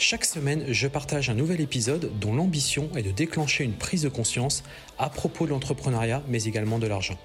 [0.00, 4.08] Chaque semaine, je partage un nouvel épisode dont l'ambition est de déclencher une prise de
[4.08, 4.62] conscience
[4.96, 7.18] à propos de l'entrepreneuriat, mais également de l'argent.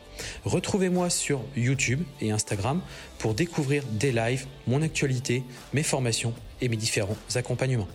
[0.44, 2.82] Retrouvez-moi sur YouTube et Instagram
[3.20, 7.88] pour découvrir des lives, mon actualité, mes formations et mes différents accompagnements.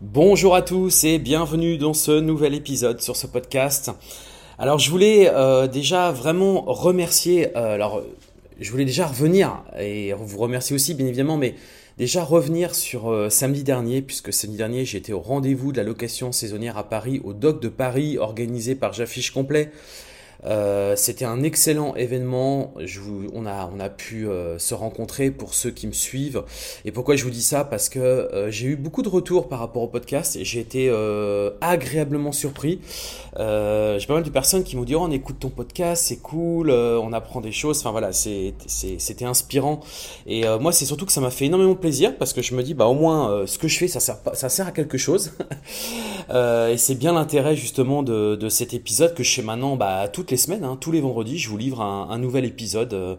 [0.00, 3.90] Bonjour à tous et bienvenue dans ce nouvel épisode sur ce podcast.
[4.56, 8.02] Alors je voulais euh, déjà vraiment remercier, euh, alors
[8.60, 11.54] je voulais déjà revenir et vous remercier aussi bien évidemment, mais
[11.98, 16.30] déjà revenir sur euh, samedi dernier, puisque samedi dernier j'étais au rendez-vous de la location
[16.30, 19.70] saisonnière à Paris, au Doc de Paris, organisé par J'affiche complet.
[20.44, 22.72] Euh, c'était un excellent événement.
[22.78, 23.00] Je
[23.32, 26.42] on, a, on a pu euh, se rencontrer pour ceux qui me suivent.
[26.84, 27.64] Et pourquoi je vous dis ça?
[27.64, 30.90] Parce que euh, j'ai eu beaucoup de retours par rapport au podcast et j'ai été
[31.60, 32.80] agréablement surpris.
[33.36, 36.70] j'ai pas mal de personnes qui m'ont dit oh, on écoute ton podcast, c'est cool,
[36.70, 37.78] on apprend des choses.
[37.80, 39.80] Enfin voilà, c'était inspirant.
[40.26, 42.74] Et moi, c'est surtout que ça m'a fait énormément plaisir parce que je me dis
[42.74, 45.32] bah au moins ce que je fais, ça sert, ça sert à quelque chose.
[46.30, 50.29] et c'est bien l'intérêt justement de, de, cet épisode que je fais maintenant bah, toutes
[50.36, 52.94] semaines, hein, tous les vendredis, je vous livre un, nouvel épisode.
[52.94, 53.16] Euh.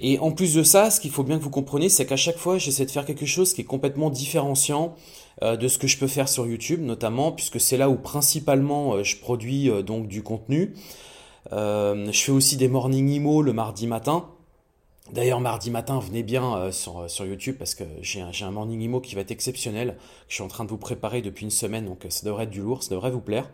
[0.00, 2.38] et en plus de ça, ce qu'il faut bien que vous compreniez, c'est qu'à chaque
[2.38, 4.94] fois, j'essaie de faire quelque chose qui est complètement différenciant
[5.42, 8.94] euh, de ce que je peux faire sur YouTube, notamment puisque c'est là où principalement
[8.94, 10.74] euh, je produis donc du contenu.
[11.50, 14.28] je fais aussi des morning emo le mardi matin.
[15.12, 19.14] D'ailleurs, mardi matin, venez bien sur, YouTube parce que j'ai un, un, morning emo qui
[19.14, 19.98] va être exceptionnel.
[20.28, 22.62] Je suis en train de vous préparer depuis une semaine, donc ça devrait être du
[22.62, 23.50] lourd, ça devrait vous plaire.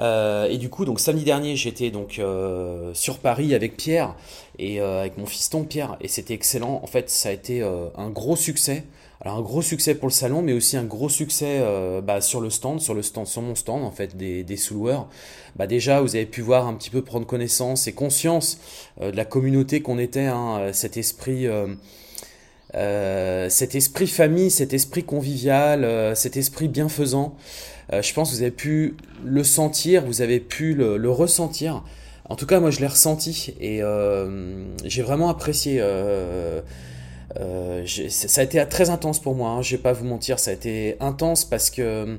[0.00, 4.14] Euh, et du coup, donc samedi dernier, j'étais donc euh, sur Paris avec Pierre
[4.58, 6.80] et euh, avec mon fiston Pierre, et c'était excellent.
[6.82, 8.84] En fait, ça a été un gros succès.
[9.22, 11.62] Alors un gros succès pour le salon, mais aussi un gros succès
[12.02, 15.08] bah, sur le stand, sur le stand, sur mon stand en fait des, sous-loueurs.
[15.56, 18.58] Bah déjà, vous avez pu voir un petit peu prendre connaissance et conscience
[18.98, 21.46] de la communauté qu'on était, hein, cet esprit.
[22.72, 27.36] cet esprit famille, cet esprit convivial, cet esprit bienfaisant.
[27.92, 31.82] Euh, je pense que vous avez pu le sentir, vous avez pu le, ressentir.
[32.28, 35.78] En tout cas, moi, je l'ai ressenti et euh, j'ai vraiment apprécié.
[35.80, 36.60] Euh,
[37.86, 39.50] ça a été très intense pour moi.
[39.50, 42.18] Hein, je vais pas vous mentir, ça a été intense parce que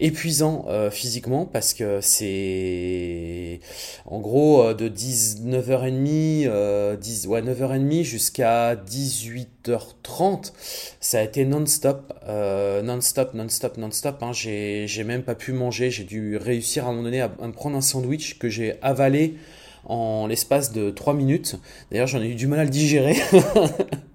[0.00, 3.60] épuisant euh, physiquement parce que c'est
[4.06, 10.52] en gros euh, de 19h30 euh, 10, ouais, 9h30 jusqu'à 18h30
[11.00, 14.32] ça a été non-stop euh, non-stop non-stop non-stop hein.
[14.32, 15.90] j'ai, j'ai même pas pu manger.
[15.90, 18.76] J'ai dû réussir à un moment donné à, à me prendre un sandwich que j'ai
[18.82, 19.36] avalé
[19.84, 21.56] en l'espace de 3 minutes.
[21.90, 23.16] D'ailleurs j'en ai eu du mal à le digérer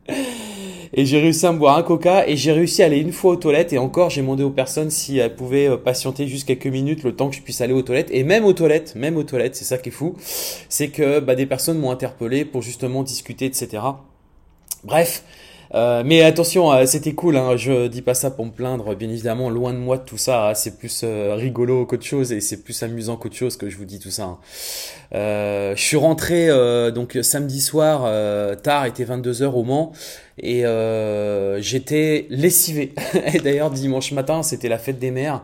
[0.98, 3.34] et j'ai réussi à me boire un coca et j'ai réussi à aller une fois
[3.34, 6.68] aux toilettes et encore j'ai demandé aux personnes si elles pouvaient euh, patienter juste quelques
[6.68, 9.24] minutes le temps que je puisse aller aux toilettes et même aux toilettes, même aux
[9.24, 10.16] toilettes, c'est ça qui est fou,
[10.70, 13.84] c'est que bah, des personnes m'ont interpellé pour justement discuter, etc.
[14.86, 15.24] Bref,
[15.76, 19.10] euh, mais attention, euh, c'était cool, hein, je dis pas ça pour me plaindre, bien
[19.10, 22.40] évidemment, loin de moi de tout ça, hein, c'est plus euh, rigolo qu'autre chose et
[22.40, 24.24] c'est plus amusant qu'autre chose que je vous dis tout ça.
[24.24, 24.40] Hein.
[25.12, 26.48] je suis rentré
[26.94, 28.04] donc samedi soir,
[28.62, 29.92] tard, était 22h au Mans,
[30.40, 30.64] et
[31.62, 32.94] j'étais lessivé.
[33.34, 35.44] et d'ailleurs, dimanche matin, c'était la fête des mères.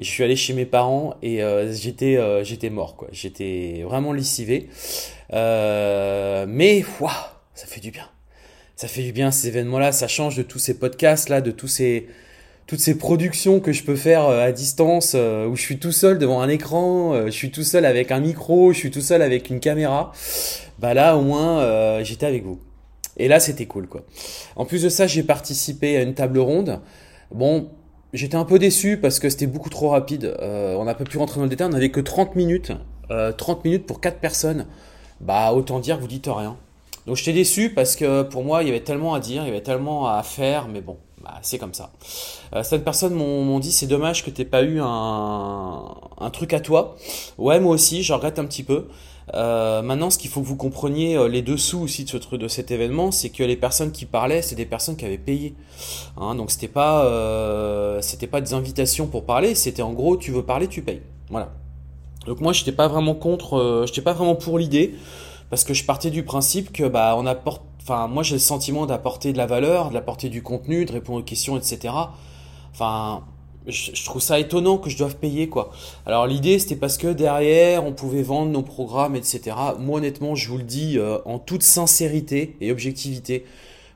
[0.00, 1.40] Et je suis allé chez mes parents et
[1.70, 3.08] j'étais j'étais mort quoi.
[3.12, 4.68] J'étais vraiment lessivé.
[5.32, 7.10] mais waouh,
[7.54, 8.08] ça fait du bien
[8.78, 12.06] ça fait du bien ces événements-là, ça change de tous ces podcasts-là, de tous ces,
[12.68, 15.90] toutes ces productions que je peux faire euh, à distance, euh, où je suis tout
[15.90, 19.00] seul devant un écran, euh, je suis tout seul avec un micro, je suis tout
[19.00, 20.12] seul avec une caméra.
[20.78, 22.60] Bah là, au moins, j'étais avec vous.
[23.16, 24.02] Et là, c'était cool, quoi.
[24.54, 26.80] En plus de ça, j'ai participé à une table ronde.
[27.32, 27.70] Bon,
[28.12, 30.36] j'étais un peu déçu parce que c'était beaucoup trop rapide.
[30.40, 32.70] on n'a pas pu rentrer dans le détail, on n'avait que 30 minutes.
[33.08, 34.66] 30 minutes pour 4 personnes.
[35.20, 36.56] Bah, autant dire vous dites rien.
[37.08, 39.50] Donc j'étais déçu parce que pour moi, il y avait tellement à dire, il y
[39.50, 41.90] avait tellement à faire, mais bon, bah, c'est comme ça.
[42.54, 45.94] Euh, certaines personnes m'ont dit c'est dommage que tu pas eu un,
[46.34, 46.96] truc à toi.
[47.38, 48.88] Ouais, moi aussi, je regrette un petit peu.
[49.32, 52.38] Euh, maintenant, ce qu'il faut que vous compreniez euh, les dessous aussi de, ce, truc,
[52.38, 55.54] de cet événement, c'est que les personnes qui parlaient, c'est des personnes qui avaient payé.
[56.18, 60.30] Hein, donc c'était pas, euh, c'était pas des invitations pour parler, c'était en gros, tu
[60.30, 61.00] veux parler, tu payes.
[61.30, 61.48] Voilà.
[62.26, 64.94] Donc moi, j'étais pas vraiment contre, euh, j'étais pas vraiment pour l'idée
[65.50, 68.86] parce que je partais du principe que bah on apporte enfin moi j'ai le sentiment
[68.86, 71.94] d'apporter de la valeur, d'apporter du contenu, de répondre aux questions, etc.
[72.72, 73.24] Enfin,
[73.66, 75.70] je, trouve ça étonnant que je doive payer quoi.
[76.06, 79.56] Alors l'idée c'était parce que derrière on pouvait vendre nos programmes etc.
[79.78, 83.44] Moi honnêtement je vous le dis euh, en toute sincérité et objectivité,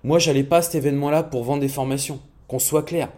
[0.04, 2.18] moi j'allais pas à cet événement là pour vendre des formations,
[2.48, 3.08] qu'on soit clair.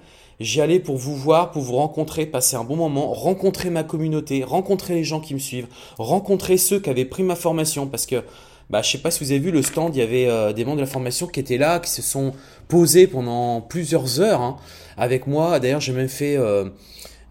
[0.41, 4.43] J'y allais pour vous voir, pour vous rencontrer, passer un bon moment, rencontrer ma communauté,
[4.45, 8.23] rencontrer les gens qui me suivent, rencontrer ceux qui avaient pris ma formation parce que
[8.71, 10.65] bah, je sais pas si vous avez vu le stand, il y avait euh, des
[10.65, 12.33] membres de la formation qui étaient là, qui se sont
[12.69, 14.57] posés pendant plusieurs heures hein,
[14.97, 15.61] avec moi.
[15.61, 16.65] D'ailleurs, j'ai même fait euh,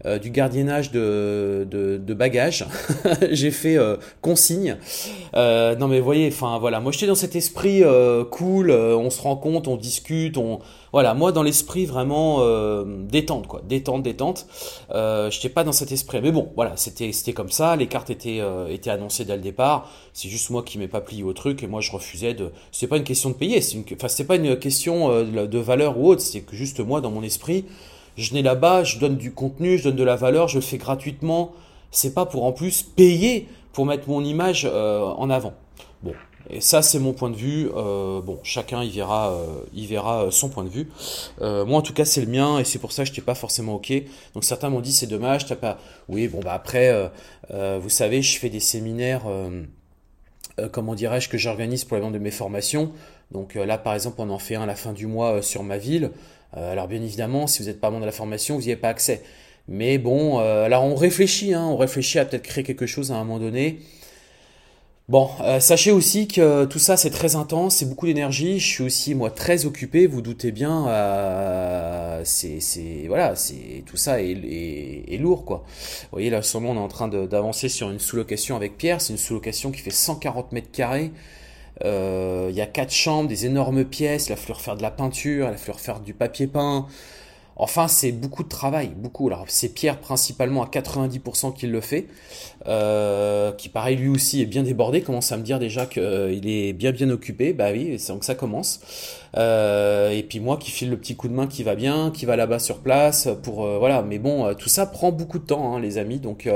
[0.06, 2.66] euh, du gardiennage de, de, bagages.
[3.30, 3.76] j'ai fait
[4.20, 4.76] consigne.
[5.34, 7.82] non mais vous voyez, enfin voilà, moi j'étais dans cet esprit
[8.30, 10.60] cool, on se rend compte, on discute, on
[10.94, 14.46] voilà, moi dans l'esprit vraiment euh, détente, quoi, détente, détente.
[14.92, 16.20] Euh, Je n'étais pas dans cet esprit.
[16.22, 17.74] Mais bon, voilà, c'était c'était comme ça.
[17.74, 19.90] Les cartes étaient euh, étaient annoncées dès le départ.
[20.12, 22.52] C'est juste moi qui m'ai pas plié au truc et moi je refusais de.
[22.70, 23.60] C'est pas une question de payer.
[23.60, 26.20] C'est une, enfin pas une question euh, de valeur ou autre.
[26.20, 27.64] C'est que juste moi dans mon esprit,
[28.16, 30.78] je n'ai là-bas, je donne du contenu, je donne de la valeur, je le fais
[30.78, 31.52] gratuitement.
[31.90, 35.54] C'est pas pour en plus payer pour mettre mon image en avant.
[36.02, 36.12] Bon,
[36.50, 37.70] et ça, c'est mon point de vue.
[37.74, 40.88] Euh, bon, chacun y verra, euh, il verra euh, son point de vue.
[41.40, 43.34] moi, en tout cas, c'est le mien, et c'est pour ça que je n'étais pas
[43.34, 43.92] forcément ok.
[44.34, 45.78] Donc certains m'ont dit c'est dommage, t'as pas.
[46.08, 47.10] Oui, bon bah après,
[47.50, 49.22] vous savez, je fais des séminaires.
[50.72, 52.92] comment dirais-je que j'organise pour la vente de mes formations.
[53.30, 55.78] Donc là, par exemple, on en fait un à la fin du mois sur ma
[55.78, 56.10] ville.
[56.52, 58.88] alors bien évidemment, si vous n'êtes pas membre de la formation, vous n'y avez pas
[58.88, 59.22] accès.
[59.66, 63.24] Mais bon, alors on réfléchit, hein, on réfléchit à peut-être créer quelque chose à un
[63.24, 63.80] moment donné.
[65.06, 68.58] Bon, euh, sachez aussi que tout ça c'est très intense, c'est beaucoup d'énergie.
[68.58, 70.88] Je suis aussi moi très occupé, vous doutez bien.
[70.88, 75.64] Euh, c'est, voilà, c'est tout ça est, lourd quoi.
[76.04, 79.02] Vous voyez là, ce moment on est en train d'avancer sur une sous-location avec Pierre.
[79.02, 81.10] C'est une sous-location qui fait 140 mètres carrés.
[81.84, 84.28] Euh, il y a quatre chambres, des énormes pièces.
[84.28, 86.86] Il a fallu refaire de la peinture, il a fallu refaire du papier peint.
[87.56, 89.28] Enfin, c'est beaucoup de travail, beaucoup.
[89.28, 92.06] Alors, c'est Pierre principalement à 90% qui le fait,
[92.66, 96.40] euh, qui pareil lui aussi est bien débordé, commence à me dire déjà qu'il euh,
[96.44, 97.52] est bien bien occupé.
[97.52, 98.80] Bah oui, c'est donc ça commence.
[99.36, 102.26] Euh, et puis moi qui file le petit coup de main qui va bien, qui
[102.26, 104.02] va là-bas sur place pour voilà.
[104.02, 106.18] Mais bon, tout ça prend beaucoup de temps, hein, les amis.
[106.18, 106.48] Donc,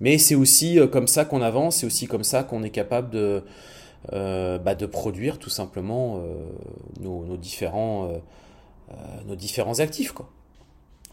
[0.00, 3.44] mais c'est aussi comme ça qu'on avance, c'est aussi comme ça qu'on est capable de
[4.12, 6.20] bah, de produire tout simplement
[7.00, 8.10] nos, nos différents
[8.92, 8.94] euh,
[9.26, 10.12] nos différents actifs.
[10.12, 10.28] Quoi.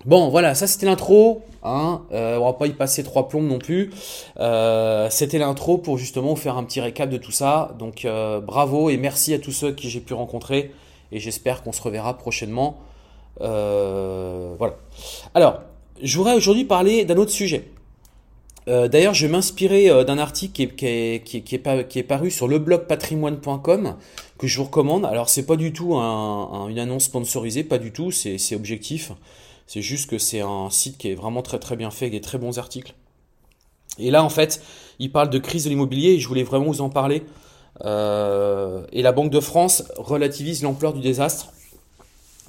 [0.06, 1.42] Bon, voilà, ça c'était l'intro.
[1.64, 3.90] Hein, euh, on va pas y passer trois plombes non plus.
[4.40, 7.76] Euh, c'était l'intro pour justement faire un petit récap de tout ça.
[7.80, 8.08] Donc
[8.44, 10.72] bravo et merci à tous ceux que j'ai pu rencontrer.
[11.12, 12.78] Et j'espère qu'on se reverra prochainement.
[13.40, 14.76] voilà.
[15.34, 15.62] Alors,
[16.02, 17.72] je voudrais aujourd'hui parler d'un autre sujet.
[18.68, 22.88] D'ailleurs, je vais m'inspirer d'un article qui est, qui, qui est, paru sur le blog
[22.88, 23.98] patrimoine.com
[24.38, 25.06] que je vous recommande.
[25.06, 29.12] Alors c'est pas du tout une annonce sponsorisée, pas du tout, c'est objectif.
[29.68, 32.22] C'est juste que c'est un site qui est vraiment très très bien fait, avec des
[32.22, 32.94] très bons articles.
[34.00, 34.62] Et là en fait,
[35.00, 37.24] il parle de crise de l'immobilier et je voulais vraiment vous en parler.
[37.86, 41.52] Euh, et la Banque de France relativise l'ampleur du désastre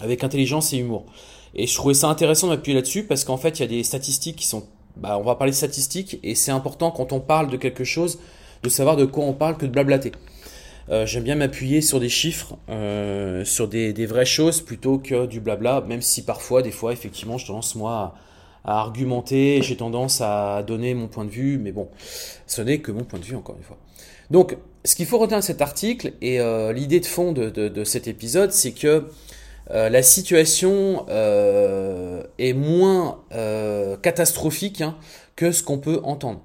[0.00, 1.06] avec intelligence et humour.
[1.55, 4.37] Et je trouvais ça intéressant d'appuyer là-dessus parce qu'en fait, il y a des statistiques
[4.37, 4.64] qui sont...
[4.96, 8.19] Bah, on va parler de statistiques et c'est important quand on parle de quelque chose
[8.62, 10.12] de savoir de quoi on parle que de blablater.
[10.91, 15.41] Euh, j'aime bien m'appuyer sur des chiffres, euh, sur des, vraies choses plutôt que du
[15.41, 18.14] blabla, même si parfois, des fois, effectivement, je tendance moi
[18.64, 21.88] à, argumenter, j'ai tendance à donner mon point de vue, mais bon,
[22.47, 23.78] ce n'est que mon point de vue encore une fois.
[24.30, 28.09] Donc, ce qu'il faut retenir de cet article et euh, l'idée de fond de, cet
[28.09, 29.07] épisode, c'est que
[29.71, 33.21] la situation est moins
[34.02, 34.97] catastrophique hein,
[35.37, 36.40] que ce qu'on peut entendre.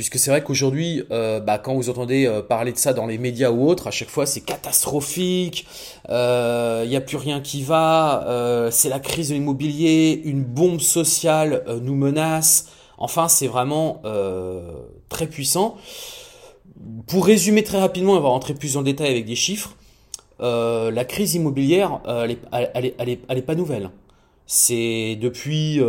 [0.00, 3.18] Puisque c'est vrai qu'aujourd'hui, euh, bah, quand vous entendez euh, parler de ça dans les
[3.18, 5.66] médias ou autres, à chaque fois c'est catastrophique,
[6.08, 10.80] il euh, n'y a plus rien qui va, c'est la crise de l'immobilier, une bombe
[10.80, 12.68] sociale nous menace.
[12.96, 14.00] Enfin, c'est vraiment
[15.10, 15.76] très puissant.
[17.06, 19.76] Pour résumer très rapidement, on va rentrer plus en détail avec des chiffres.
[20.40, 22.38] La crise immobilière, elle
[22.98, 23.90] n'est est, pas nouvelle.
[24.46, 25.80] C'est depuis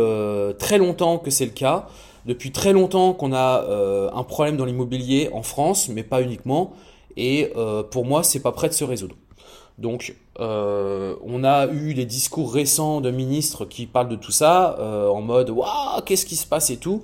[0.58, 1.88] très longtemps que c'est le cas
[2.26, 6.72] depuis très longtemps qu'on a euh, un problème dans l'immobilier en France, mais pas uniquement.
[7.16, 9.16] Et euh, pour moi, c'est pas prêt de se résoudre.
[9.78, 14.78] Donc, euh, on a eu des discours récents de ministres qui parlent de tout ça
[15.10, 17.02] en mode waouh, qu'est-ce qui se passe et tout.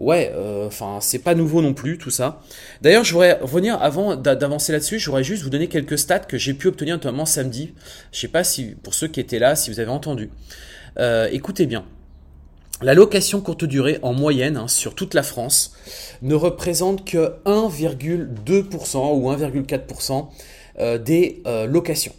[0.00, 0.32] Ouais,
[0.66, 2.40] enfin, c'est pas nouveau non plus tout ça.
[2.80, 4.98] D'ailleurs, je voudrais revenir avant d'avancer là-dessus.
[4.98, 7.74] Je voudrais juste vous donner quelques stats que j'ai pu obtenir notamment samedi.
[8.10, 10.30] Je sais pas si pour ceux qui étaient là, si vous avez entendu.
[11.30, 11.84] écoutez bien.
[12.82, 15.74] La location courte durée en moyenne hein, sur toute la France
[16.22, 20.28] ne représente que 1,2% ou 1,4%
[20.78, 22.14] euh, des euh, locations.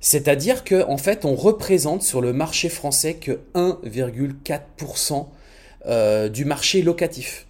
[0.00, 5.28] C'est-à-dire qu'en en fait, on représente sur le marché français que 1,4%
[5.86, 7.46] euh, du marché locatif.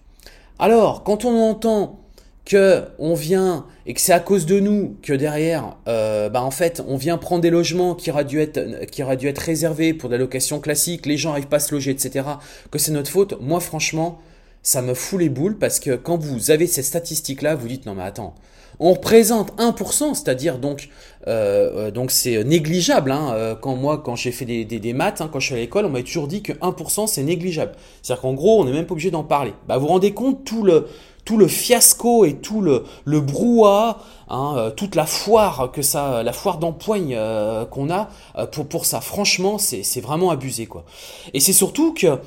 [0.59, 2.01] Alors, quand on entend
[2.45, 6.51] que on vient et que c'est à cause de nous que derrière, euh, bah en
[6.51, 9.95] fait, on vient prendre des logements qui auraient dû être qui auraient dû être réservés
[9.95, 12.27] pour de la location classique, les gens n'arrivent pas à se loger, etc.
[12.71, 13.41] Que c'est notre faute.
[13.41, 14.21] Moi, franchement,
[14.63, 17.95] ça me fout les boules parce que quand vous avez ces statistiques-là, vous dites non
[17.95, 18.35] mais attends,
[18.79, 20.89] on représente 1%, c'est-à-dire donc
[21.29, 23.13] euh, euh, donc c'est négligeable.
[23.13, 25.59] Hein, euh, quand moi, quand j'ai fait des, des, maths, hein, quand je suis à
[25.59, 27.73] l'école, on m'a toujours dit que 1% c'est négligeable.
[28.03, 29.55] C'est-à-dire qu'en gros, on n'est même pas obligé d'en parler.
[29.69, 30.89] Bah, vous vous rendez compte tout le
[31.25, 36.33] tout le fiasco et tout le, le brouhaha, hein, toute la foire que ça, la
[36.33, 37.17] foire d'empoigne
[37.71, 38.09] qu'on a
[38.51, 39.01] pour pour ça.
[39.01, 40.85] Franchement, c'est vraiment abusé quoi.
[41.33, 42.19] Et c'est surtout que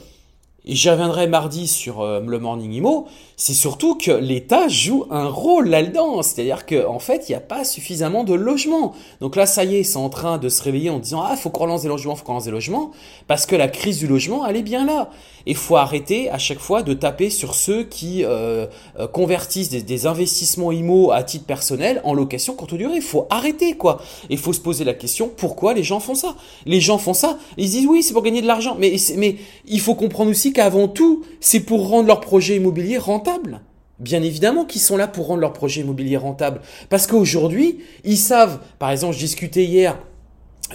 [0.66, 3.08] et j'y reviendrai mardi sur euh, le Morning Imo,
[3.38, 6.22] c'est surtout que l'État joue un rôle là-dedans.
[6.22, 8.94] C'est-à-dire qu'en en fait, il n'y a pas suffisamment de logements.
[9.20, 11.50] Donc là, ça y est, c'est en train de se réveiller en disant Ah, faut
[11.50, 12.92] qu'on relance des logements, faut qu'on relance des logements,
[13.28, 15.10] parce que la crise du logement, elle est bien là.
[15.48, 18.66] Et faut arrêter à chaque fois de taper sur ceux qui euh,
[19.00, 23.00] euh, convertissent des, investissements IMO à titre personnel en location courte durée.
[23.02, 24.02] Faut arrêter, quoi.
[24.30, 26.36] Et faut se poser la question pourquoi les gens font ça?
[26.66, 28.76] Les gens font ça, ils disent oui, c'est pour gagner de l'argent.
[28.80, 29.36] Mais, mais
[29.68, 33.62] il faut comprendre aussi qu'avant tout, c'est pour rendre leur projet immobilier rentable.
[34.00, 36.62] Bien évidemment qu'ils sont là pour rendre leur projet immobilier rentable.
[36.90, 39.98] Parce qu'aujourd'hui, ils savent, par exemple, je discutais hier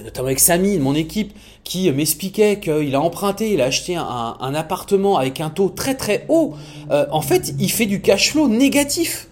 [0.05, 1.33] notamment avec Samy, mon équipe,
[1.65, 6.27] qui m'expliquait qu'il a emprunté, il a acheté un, appartement avec un taux très très
[6.29, 6.55] haut.
[6.91, 9.29] Euh, en fait, il fait du cash flow négatif.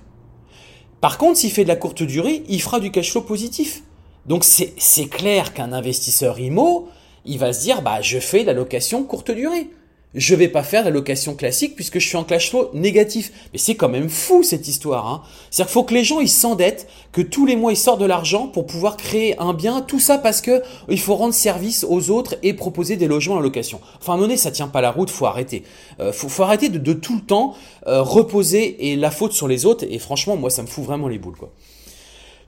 [1.01, 3.85] Par contre, s'il fait de la courte durée, il fera du cash flow positif.
[4.27, 6.89] Donc c'est clair qu'un investisseur IMO,
[7.25, 9.71] il va se dire, bah je fais de la location courte durée
[10.15, 13.33] je vais pas faire la location classique puisque je suis en cash flow négatif.
[13.53, 15.07] Mais c'est quand même fou cette histoire.
[15.07, 15.23] Hein.
[15.51, 18.07] C'est-à-dire qu'il faut que les gens ils s'endettent, que tous les mois ils sortent de
[18.07, 19.83] l'argent pour pouvoir créer un bien.
[19.83, 23.41] Tout ça parce que il faut rendre service aux autres et proposer des logements en
[23.41, 23.81] location.
[24.01, 25.63] Enfin à un moment donné ça tient pas la route, faut arrêter.
[26.01, 27.55] Euh, faut, faut arrêter de, tout le temps
[27.87, 29.85] euh, reposer et la faute sur les autres.
[29.89, 31.51] Et franchement moi ça me fout vraiment les boules quoi.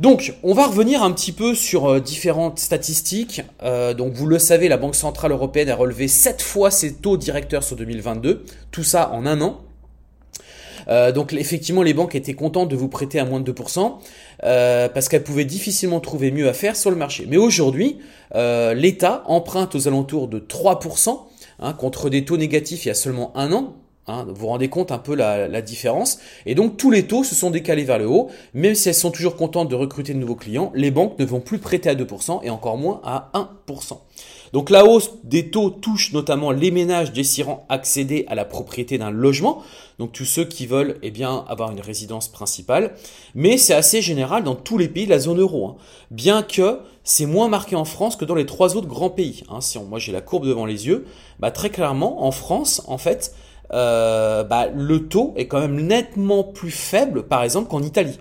[0.00, 3.42] Donc, on va revenir un petit peu sur euh, différentes statistiques.
[3.62, 7.18] Euh, donc, vous le savez, la Banque Centrale Européenne a relevé 7 fois ses taux
[7.18, 8.46] directeurs sur 2022.
[8.70, 9.60] Tout ça en un an.
[10.88, 13.98] Euh, donc effectivement, les banques étaient contentes de vous prêter à moins de 2%,
[14.40, 17.26] parce qu'elles pouvaient difficilement trouver mieux à faire sur le marché.
[17.28, 17.98] Mais aujourd'hui,
[18.34, 21.18] l'État emprunte aux alentours de 3%,
[21.58, 23.74] hein, contre des taux négatifs il y a seulement un an,
[24.10, 26.18] Hein, vous vous rendez compte un peu la, différence.
[26.46, 28.28] Et donc tous les taux se sont décalés vers le haut.
[28.54, 31.40] Même si elles sont toujours contentes de recruter de nouveaux clients, les banques ne vont
[31.40, 33.98] plus prêter à 2% et encore moins à 1%.
[34.52, 39.10] Donc la hausse des taux touche notamment les ménages désirant accéder à la propriété d'un
[39.10, 39.62] logement,
[39.98, 42.94] donc tous ceux qui veulent eh avoir une résidence principale,
[43.34, 45.76] mais c'est assez général dans tous les pays de la zone euro, hein.
[46.10, 49.44] bien que c'est moins marqué en France que dans les trois autres grands pays.
[49.50, 49.60] Hein.
[49.88, 51.06] Moi j'ai la courbe devant les yeux,
[51.38, 53.34] bah, très clairement en France, en fait,
[53.72, 58.18] euh, bah, le taux est quand même nettement plus faible, par exemple, qu'en Italie.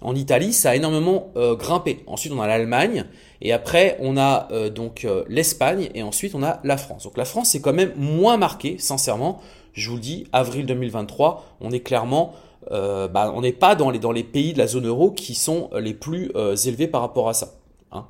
[0.00, 2.02] En Italie, ça a énormément euh, grimpé.
[2.06, 3.04] Ensuite, on a l'Allemagne,
[3.40, 7.04] et après, on a euh, donc l'Espagne, et ensuite, on a la France.
[7.04, 9.40] Donc la France, c'est quand même moins marqué, sincèrement.
[9.72, 12.34] Je vous le dis, avril 2023, on est clairement,
[12.70, 15.70] bah, on n'est pas dans les, dans les pays de la zone euro qui sont
[15.78, 16.30] les plus
[16.66, 17.54] élevés par rapport à ça.
[17.90, 18.04] Hein.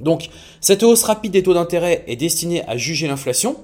[0.00, 3.56] Donc, cette hausse rapide des taux d'intérêt est destinée à juger l'inflation,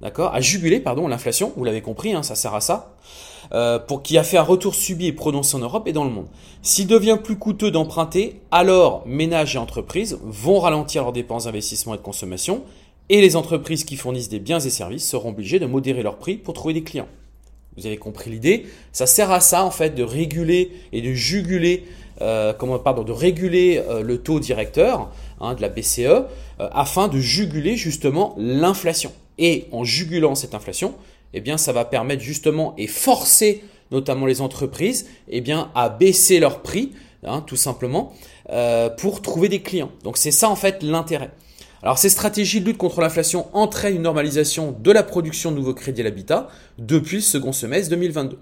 [0.00, 1.52] d'accord, à juguler pardon l'inflation.
[1.56, 2.94] Vous l'avez compris, hein, ça sert à ça.
[3.52, 6.10] Euh, pour qui a fait un retour subi et prononcé en Europe et dans le
[6.10, 6.26] monde.
[6.62, 11.96] S'il devient plus coûteux d'emprunter, alors ménages et entreprises vont ralentir leurs dépenses d'investissement et
[11.96, 12.62] de consommation,
[13.08, 16.36] et les entreprises qui fournissent des biens et services seront obligées de modérer leurs prix
[16.36, 17.08] pour trouver des clients.
[17.76, 18.66] Vous avez compris l'idée?
[18.92, 21.84] Ça sert à ça en fait de réguler et de juguler,
[22.20, 26.24] euh, comment, pardon, de réguler euh, le taux directeur hein, de la BCE euh,
[26.58, 29.12] afin de juguler justement l'inflation.
[29.40, 30.94] Et en jugulant cette inflation,
[31.34, 36.38] eh bien, ça va permettre justement et forcer notamment les entreprises eh bien, à baisser
[36.38, 36.92] leurs prix,
[37.24, 38.12] hein, tout simplement,
[38.50, 39.90] euh, pour trouver des clients.
[40.04, 41.30] Donc c'est ça en fait l'intérêt.
[41.82, 45.74] Alors ces stratégies de lutte contre l'inflation entraînent une normalisation de la production de nouveaux
[45.74, 48.38] crédits à l'habitat depuis le second semestre 2022.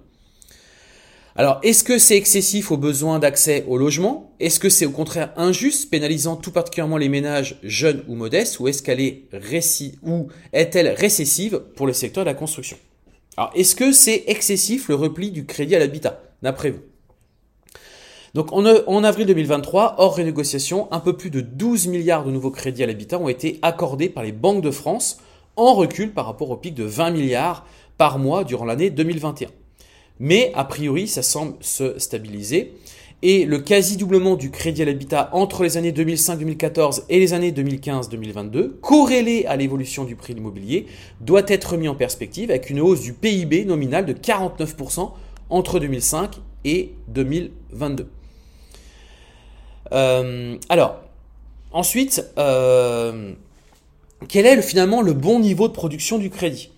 [1.37, 4.32] Alors, est-ce que c'est excessif au besoin d'accès au logement?
[4.40, 8.58] Est-ce que c'est au contraire injuste, pénalisant tout particulièrement les ménages jeunes ou modestes?
[8.58, 9.28] Ou est-ce qu'elle est,
[10.02, 12.76] ou est-elle récessive pour le secteur de la construction?
[13.37, 16.80] Alors, est-ce que c'est excessif le repli du crédit à l'habitat, d'après vous?
[18.35, 22.50] Donc en, en, avril 2023, hors renégociation, un peu plus de 12 milliards de nouveaux
[22.50, 25.18] crédits à l'habitat ont été accordés par les banques de France,
[25.56, 27.64] en recul par rapport au pic de 20 milliards
[27.97, 29.49] par mois durant l'année 2021.
[30.20, 32.75] Mais a priori, ça semble se stabiliser.
[33.20, 38.78] et le quasi-doublement du crédit à l'habitat entre les années 2005-2014 et les années 2015-2022,
[38.80, 40.87] corrélé à l'évolution du prix de l'immobilier,
[41.20, 45.10] doit être mis en perspective avec une hausse du PIB nominal de 49%
[45.50, 48.08] entre 2005 et 2022.
[49.92, 51.00] Euh, alors,
[51.72, 53.32] ensuite, euh,
[54.28, 56.70] quel est finalement le bon niveau de production du crédit?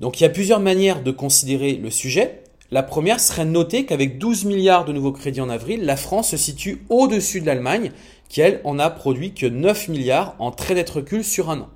[0.00, 2.42] Donc il y a plusieurs manières de considérer le sujet.
[2.72, 6.30] La première serait de noter qu'avec 12 milliards de nouveaux crédits en avril, la France
[6.30, 7.92] se situe au-dessus de l'Allemagne,
[8.28, 11.68] qui elle en a produit que 9 milliards en très net recul sur un an.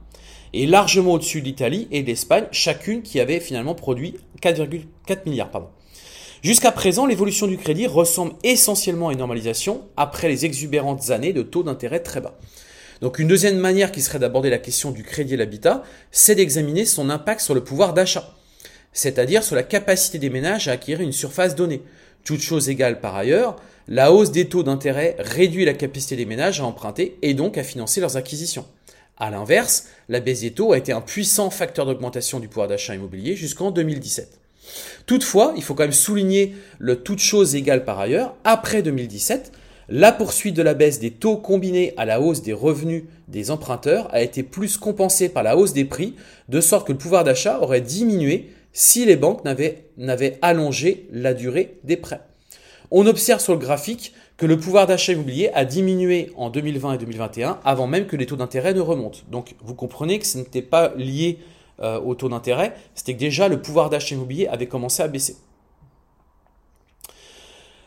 [0.52, 5.70] Et largement au-dessus de l'Italie et de l'Espagne, chacune qui avait finalement produit 4,4 milliards.
[6.42, 11.42] Jusqu'à présent, l'évolution du crédit ressemble essentiellement à une normalisation après les exubérantes années de
[11.42, 12.37] taux d'intérêt très bas.
[13.00, 16.85] Donc une deuxième manière qui serait d'aborder la question du crédit à l'habitat, c'est d'examiner
[16.85, 18.35] son impact sur le pouvoir d'achat
[18.92, 21.82] c'est-à-dire sur la capacité des ménages à acquérir une surface donnée.
[22.25, 23.56] Toute chose égale par ailleurs,
[23.88, 27.62] la hausse des taux d'intérêt réduit la capacité des ménages à emprunter et donc à
[27.62, 28.66] financer leurs acquisitions.
[29.16, 32.94] A l'inverse, la baisse des taux a été un puissant facteur d'augmentation du pouvoir d'achat
[32.94, 34.38] immobilier jusqu'en 2017.
[35.06, 39.52] Toutefois, il faut quand même souligner le toute chose égale par ailleurs, après 2017,
[39.88, 44.09] la poursuite de la baisse des taux combinée à la hausse des revenus des emprunteurs
[44.14, 46.14] a été plus compensée par la hausse des prix,
[46.49, 51.78] de sorte que le pouvoir d'achat aurait diminué si les banques n'avaient allongé la durée
[51.84, 52.20] des prêts.
[52.90, 56.98] On observe sur le graphique que le pouvoir d'achat immobilier a diminué en 2020 et
[56.98, 59.20] 2021 avant même que les taux d'intérêt ne remontent.
[59.30, 61.38] Donc vous comprenez que ce n'était pas lié
[61.80, 65.36] euh, au taux d'intérêt, c'était que déjà le pouvoir d'achat immobilier avait commencé à baisser.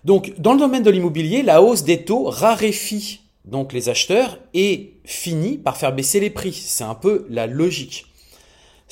[0.05, 4.93] Donc dans le domaine de l'immobilier, la hausse des taux raréfie donc les acheteurs et
[5.05, 6.53] finit par faire baisser les prix.
[6.53, 8.05] C'est un peu la logique.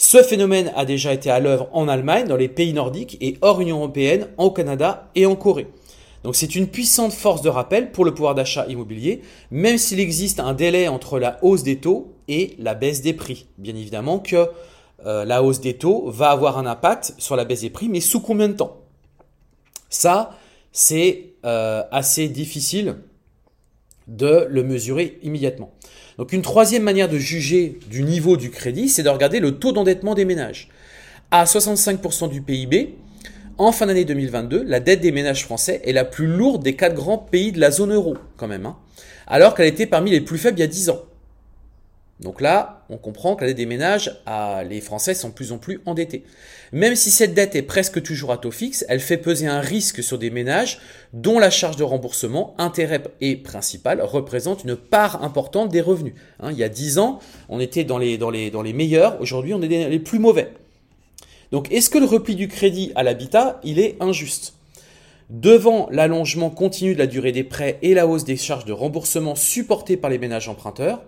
[0.03, 3.62] Ce phénomène a déjà été à l'œuvre en Allemagne, dans les pays nordiques et hors
[3.62, 5.67] Union européenne, au Canada et en Corée.
[6.24, 10.39] Donc c'est une puissante force de rappel pour le pouvoir d'achat immobilier, même s'il existe
[10.39, 13.46] un délai entre la hausse des taux et la baisse des prix.
[13.60, 14.50] Bien évidemment que
[15.05, 18.00] euh, la hausse des taux va avoir un impact sur la baisse des prix, mais
[18.00, 18.77] sous combien de temps?
[19.92, 20.35] Ça,
[20.72, 22.96] c'est euh, assez difficile
[24.07, 25.72] de le mesurer immédiatement.
[26.17, 29.71] Donc une troisième manière de juger du niveau du crédit, c'est de regarder le taux
[29.71, 30.69] d'endettement des ménages.
[31.31, 32.95] À 65% du PIB,
[33.57, 36.95] en fin d'année 2022, la dette des ménages français est la plus lourde des quatre
[36.95, 38.77] grands pays de la zone euro, quand même, hein.
[39.27, 41.01] alors qu'elle était parmi les plus faibles il y a 10 ans.
[42.22, 44.22] Donc là, on comprend que la dette des ménages,
[44.70, 46.24] les Français sont de plus en plus endettés.
[46.72, 50.03] Même si cette dette est presque toujours à taux fixe, elle fait peser un risque
[50.03, 50.79] sur des ménages
[51.14, 56.14] dont la charge de remboursement, intérêt et principal représente une part importante des revenus.
[56.40, 59.53] Hein, il y a 10 ans, on était dans les, dans dans les meilleurs, aujourd'hui
[59.55, 60.53] on est dans les plus mauvais.
[61.51, 64.53] Donc est-ce que le repli du crédit à l'habitat, il est injuste?
[65.31, 69.36] Devant l'allongement continu de la durée des prêts et la hausse des charges de remboursement
[69.36, 71.03] supportées par les ménages emprunteurs,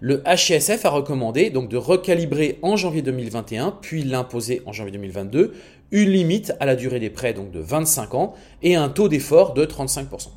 [0.00, 5.54] le HSF a recommandé de recalibrer en janvier 2021, puis l'imposer en janvier 2022,
[5.90, 9.54] une limite à la durée des prêts donc de 25 ans et un taux d'effort
[9.54, 10.28] de 35%.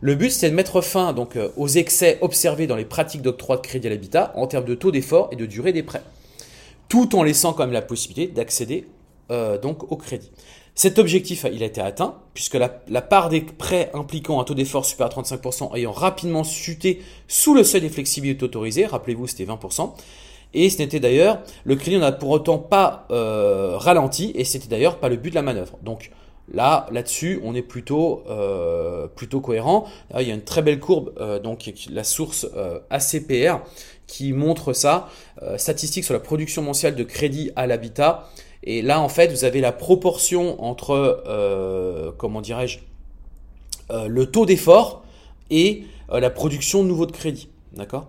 [0.00, 3.62] Le but, c'est de mettre fin euh, aux excès observés dans les pratiques d'octroi de
[3.62, 6.02] crédit à l'habitat en termes de taux d'effort et de durée des prêts,
[6.88, 8.86] tout en laissant quand même la possibilité d'accéder
[9.30, 10.30] euh, au crédit.
[10.74, 12.68] Cet objectif il a été atteint, puisque la,
[13.02, 17.62] part des prêts impliquant un taux d'effort supérieur à 35% ayant rapidement chuté sous le
[17.62, 19.92] seuil des flexibilités autorisées, rappelez-vous c'était 20%,
[20.52, 24.98] et ce n'était d'ailleurs, le crédit n'a pour autant pas euh, ralenti, et c'était d'ailleurs
[24.98, 25.78] pas le but de la manœuvre.
[25.82, 26.10] Donc
[26.52, 29.86] là, là-dessus, on est plutôt, euh, plutôt cohérent.
[30.18, 32.48] il y a une très belle courbe, euh, donc la source
[32.90, 33.60] ACPR,
[34.06, 35.08] qui montre ça,
[35.56, 38.28] statistique sur la production mensuelle de crédit à l'habitat.
[38.66, 42.78] Et là, en fait, vous avez la proportion entre, euh, comment dirais-je,
[43.90, 45.04] euh, le taux d'effort
[45.50, 47.50] et euh, la production de nouveaux de crédit.
[47.74, 48.06] D'accord?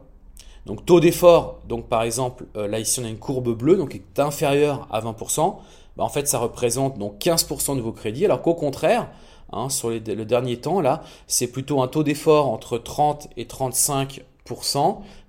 [0.65, 4.19] Donc, taux d'effort, donc par exemple, là ici, on a une courbe bleue, donc est
[4.19, 5.57] inférieure à 20%.
[5.97, 9.09] Bah, en fait, ça représente donc 15% de nouveaux crédits, alors qu'au contraire,
[9.51, 14.23] hein, sur le dernier temps, là, c'est plutôt un taux d'effort entre 30 et 35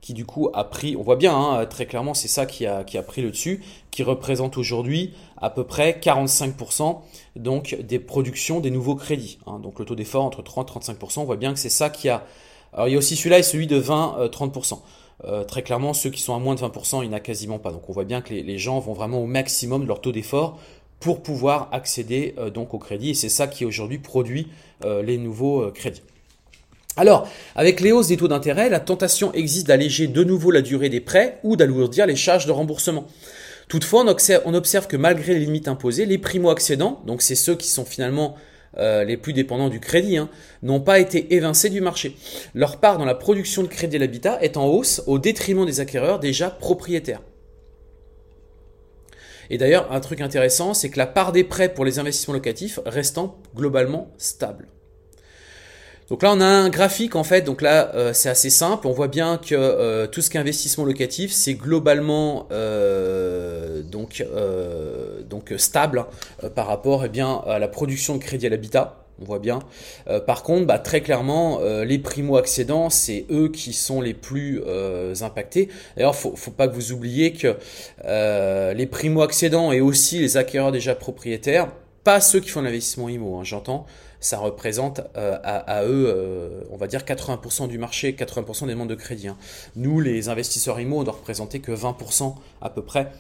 [0.03, 2.85] qui du coup a pris, on voit bien hein, très clairement c'est ça qui a,
[2.85, 6.99] qui a pris le dessus, qui représente aujourd'hui à peu près 45%
[7.37, 9.39] donc des productions des nouveaux crédits.
[9.47, 9.59] Hein.
[9.59, 12.11] donc le taux d'effort entre 30 et 35%, on voit bien que c'est ça qui
[12.11, 12.25] a...
[12.75, 14.75] Alors il y a aussi celui-là et celui de 20-30%.
[14.75, 14.77] Euh,
[15.25, 17.59] euh, très clairement, ceux qui sont à moins de 20%, il n'y en a quasiment
[17.59, 17.73] pas.
[17.73, 20.59] Donc on voit bien que les, gens vont vraiment au maximum leur taux d'effort
[21.01, 23.11] pour pouvoir accéder euh, donc au crédit.
[23.11, 24.49] Et c'est ça qui aujourd'hui produit
[24.85, 26.03] les nouveaux crédits.
[26.97, 30.89] Alors, avec les hausses des taux d'intérêt, la tentation existe d'alléger de nouveau la durée
[30.89, 33.07] des prêts ou d'alourdir les charges de remboursement.
[33.69, 34.05] Toutefois,
[34.45, 38.37] on observe, que malgré les limites imposées, les primo-accédants, donc c'est ceux qui sont finalement
[38.79, 40.31] euh, les plus dépendants du crédit, hein,
[40.63, 42.17] n'ont pas été évincés du marché.
[42.55, 45.81] Leur part dans la production de crédit à l'habitat est en hausse au détriment des
[45.81, 47.23] acquéreurs déjà propriétaires.
[49.51, 52.81] Et d'ailleurs, un truc intéressant, c'est que la part des prêts pour les investissements locatifs
[52.87, 54.69] restant globalement stable.
[56.09, 57.43] Donc là, on a un graphique en fait.
[57.43, 58.87] Donc là, euh, c'est assez simple.
[58.87, 64.25] On voit bien que euh, tout ce qui est investissement locatif, c'est globalement euh, donc
[65.29, 66.07] donc stable
[66.43, 69.03] hein, par rapport eh bien à la production de crédit à l'habitat.
[69.19, 69.61] On voit bien.
[70.27, 74.63] par contre, bah, très clairement, les primo-accédants, c'est eux qui sont les plus
[75.23, 75.71] impactés.
[75.97, 77.57] D'ailleurs, faut, faut pas que vous oubliez que
[78.75, 81.69] les primo-accédants et aussi les acquéreurs déjà propriétaires,
[82.07, 83.85] pas ceux qui font l'investissement IMO, hein, j'entends,
[84.21, 88.89] ça représente euh, à, eux, euh, on va dire 80% du marché, 80% des demandes
[88.89, 89.27] de crédit.
[89.27, 89.37] Hein.
[89.75, 93.11] Nous, les investisseurs IMO, on doit représenter que 20% à peu près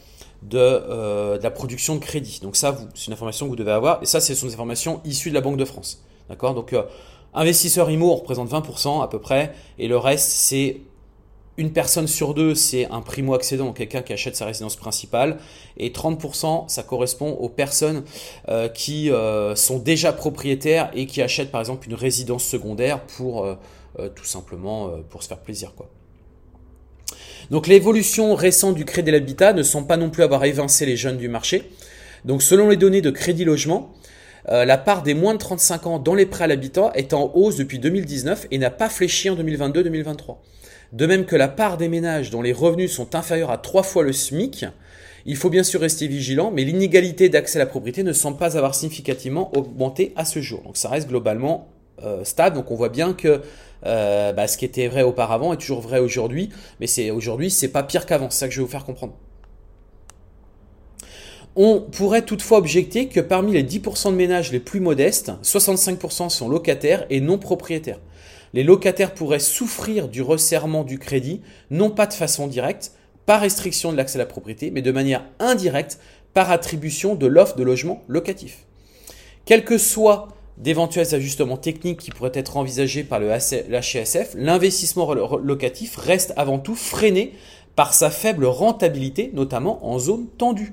[0.54, 2.38] euh, de, la production de crédit.
[2.40, 4.00] Donc ça, c'est une information que vous devez avoir.
[4.04, 6.04] Et ça, ce sont des informations issues de la Banque de France.
[6.28, 6.54] D'accord?
[6.54, 6.72] Donc,
[7.34, 9.52] investisseurs IMO, on représente 20% à peu près.
[9.80, 10.82] Et le reste, c'est
[11.58, 15.38] une personne sur deux, c'est un primo-accédant, quelqu'un qui achète sa résidence principale.
[15.78, 18.04] Et 30%, ça correspond aux personnes
[18.48, 23.44] euh, qui euh, sont déjà propriétaires et qui achètent par exemple une résidence secondaire pour
[23.44, 23.56] euh,
[24.14, 25.72] tout simplement pour se faire plaisir.
[25.74, 25.88] Quoi.
[27.50, 30.98] Donc l'évolution récente du crédit à l'habitat ne semble pas non plus avoir évincé les
[30.98, 31.70] jeunes du marché.
[32.26, 33.94] Donc selon les données de Crédit Logement,
[34.48, 37.56] la part des moins de 35 ans dans les prêts à l'habitat est en hausse
[37.56, 40.36] depuis 2019 et n'a pas fléchi en 2022-2023.
[40.92, 44.02] De même que la part des ménages dont les revenus sont inférieurs à trois fois
[44.02, 44.66] le SMIC,
[45.24, 48.56] il faut bien sûr rester vigilant, mais l'inégalité d'accès à la propriété ne semble pas
[48.56, 50.62] avoir significativement augmenté à ce jour.
[50.62, 51.68] Donc ça reste globalement
[52.02, 52.54] euh, stable.
[52.54, 53.42] Donc on voit bien que
[53.84, 57.68] euh, bah, ce qui était vrai auparavant est toujours vrai aujourd'hui, mais c'est aujourd'hui c'est
[57.68, 58.30] pas pire qu'avant.
[58.30, 59.14] C'est ça que je vais vous faire comprendre.
[61.56, 66.48] On pourrait toutefois objecter que parmi les 10% de ménages les plus modestes, 65% sont
[66.50, 67.98] locataires et non propriétaires
[68.56, 72.92] les locataires pourraient souffrir du resserrement du crédit, non pas de façon directe,
[73.26, 75.98] par restriction de l'accès à la propriété, mais de manière indirecte
[76.32, 78.64] par attribution de l'offre de logement locatif.
[79.44, 85.96] Quels que soient d'éventuels ajustements techniques qui pourraient être envisagés par le HSF, l'investissement locatif
[85.96, 87.34] reste avant tout freiné
[87.74, 90.72] par sa faible rentabilité, notamment en zone tendue.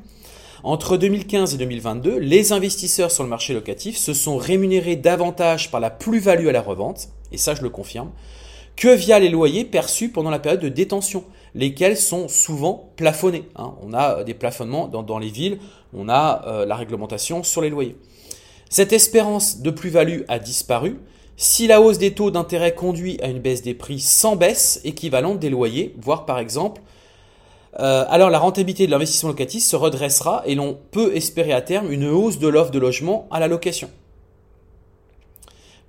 [0.63, 5.81] Entre 2015 et 2022, les investisseurs sur le marché locatif se sont rémunérés davantage par
[5.81, 8.11] la plus-value à la revente, et ça je le confirme,
[8.75, 13.43] que via les loyers perçus pendant la période de détention, lesquels sont souvent plafonnés.
[13.55, 13.73] Hein.
[13.83, 15.59] On a des plafonnements dans, les villes,
[15.93, 17.95] on a euh, la réglementation sur les loyers.
[18.69, 20.99] Cette espérance de plus-value a disparu.
[21.37, 25.39] Si la hausse des taux d'intérêt conduit à une baisse des prix sans baisse équivalente
[25.39, 26.81] des loyers, voire par exemple
[27.79, 31.91] euh, alors la rentabilité de l'investissement locatif se redressera et l'on peut espérer à terme
[31.91, 33.89] une hausse de l'offre de logement à la location.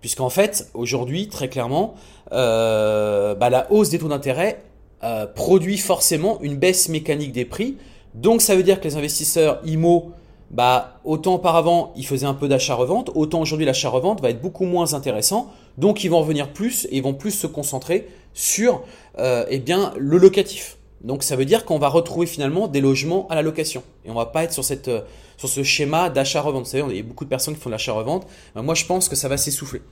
[0.04, 1.94] Puisqu'en fait, aujourd'hui, très clairement,
[2.30, 4.60] euh, bah, la hausse des taux d'intérêt
[5.02, 7.78] euh, produit forcément une baisse mécanique des prix.
[8.12, 10.12] Donc ça veut dire que les investisseurs IMO,
[10.50, 14.92] bah, autant auparavant ils faisaient un peu d'achat-revente, autant aujourd'hui l'achat-revente va être beaucoup moins
[14.92, 15.50] intéressant.
[15.78, 18.82] Donc ils vont revenir plus et ils vont plus se concentrer sur
[19.16, 20.76] eh bien, le locatif.
[21.04, 23.82] Donc ça veut dire qu'on va retrouver finalement des logements à la location.
[24.04, 25.02] Et on va pas être sur, cette, euh,
[25.36, 26.64] sur ce schéma d'achat-revente.
[26.64, 28.26] Vous savez, il y a beaucoup de personnes qui font de l'achat-revente.
[28.54, 29.82] Ben, moi, je pense que ça va s'essouffler.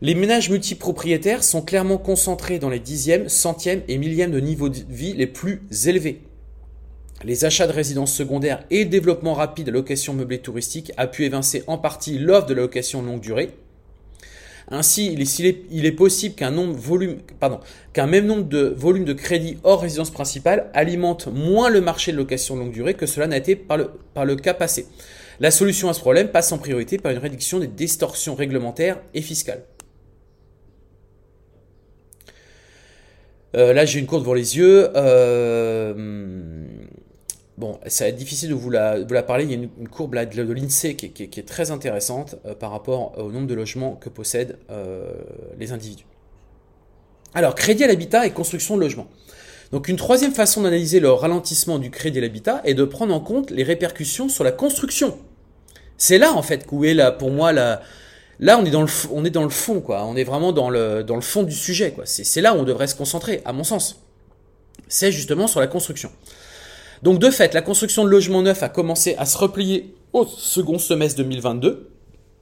[0.00, 4.80] Les ménages multipropriétaires sont clairement concentrés dans les dixièmes, centièmes et millièmes de niveau de
[4.88, 6.22] vie les plus élevés.
[7.22, 11.24] Les achats de résidences secondaires et le développement rapide de location meublée touristique a pu
[11.24, 13.50] évincer en partie l'offre de la location longue durée,
[14.72, 16.50] ainsi, il est, possible qu'un
[18.06, 22.56] même nombre de volumes de crédit hors résidence principale alimente moins le marché de location
[22.56, 24.86] longue durée que cela n'a été par le, cas passé.
[25.40, 29.20] La solution à ce problème passe en priorité par une réduction des distorsions réglementaires et
[29.20, 29.62] fiscales.
[33.54, 34.88] Euh, là, j'ai une courbe devant les yeux.
[34.96, 36.61] Euh,
[37.62, 39.44] Bon, ça va être difficile de vous la, parler.
[39.44, 43.30] Il y a une, courbe de, l'INSEE qui, est très intéressante euh, par rapport au
[43.30, 45.12] nombre de logements que possèdent euh,
[45.60, 46.04] les individus.
[47.34, 49.06] Alors, crédit à l'habitat et construction de logements.
[49.70, 53.20] Donc, une troisième façon d'analyser le ralentissement du crédit à l'habitat est de prendre en
[53.20, 55.16] compte les répercussions sur la construction.
[55.96, 57.80] C'est là, en fait, où est là, pour moi la,
[58.40, 60.04] Là, on est dans le, on est dans le fond, quoi.
[60.04, 62.06] On est vraiment dans le, dans le fond du sujet, quoi.
[62.06, 64.00] C'est là où on devrait se concentrer, à mon sens.
[64.88, 66.10] C'est justement sur la construction.
[67.02, 70.78] Donc de fait, la construction de logements neufs a commencé à se replier au second
[70.78, 71.90] semestre 2022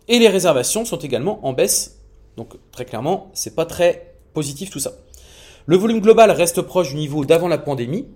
[0.08, 2.00] et les réservations sont également en baisse.
[2.36, 4.92] Donc très clairement, c'est pas très positif tout ça.
[5.66, 8.06] Le volume global reste proche du niveau d'avant la pandémie.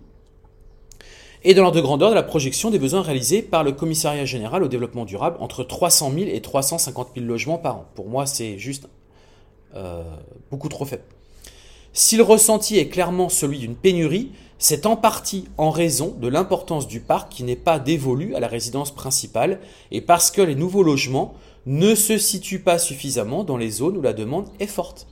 [1.46, 4.62] et dans l'ordre de grandeur de la projection des besoins réalisés par le Commissariat général
[4.62, 7.87] au développement durable entre 300 000 et 350 000 logements par an.
[7.94, 8.88] Pour moi, c'est juste
[9.76, 10.02] euh,
[10.50, 11.04] beaucoup trop faible.
[11.92, 16.86] Si le ressenti est clairement celui d'une pénurie, c'est en partie en raison de l'importance
[16.86, 20.82] du parc qui n'est pas dévolu à la résidence principale et parce que les nouveaux
[20.82, 21.34] logements
[21.66, 25.06] ne se situent pas suffisamment dans les zones où la demande est forte.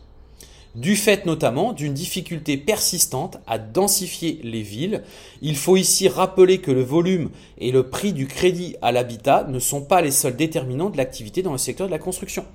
[0.74, 5.02] Du fait notamment d'une difficulté persistante à densifier les villes,
[5.42, 7.28] il faut ici rappeler que le volume
[7.58, 11.42] et le prix du crédit à l'habitat ne sont pas les seuls déterminants de l'activité
[11.42, 12.46] dans le secteur de la construction.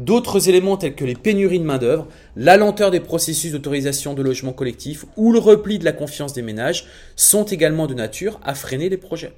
[0.00, 4.54] D'autres éléments tels que les pénuries de main-d'œuvre, la lenteur des processus d'autorisation de logement
[4.54, 6.86] collectif ou le repli de la confiance des ménages
[7.16, 9.34] sont également de nature à freiner les projets.